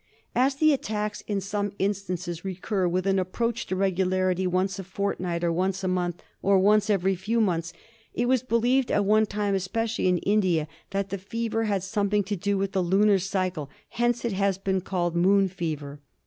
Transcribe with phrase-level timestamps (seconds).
[0.33, 5.43] As the attacks in some instances recur with an approach to regularity once a fortnight,
[5.43, 7.71] or once a month, or once every few months,
[8.11, 12.35] it was believed at one time, especially in India, that the fever had something to
[12.35, 16.01] do with the lunar cycle; hence it has been called "Moon Fever."